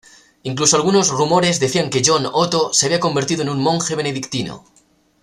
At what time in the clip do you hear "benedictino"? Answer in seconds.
3.93-4.63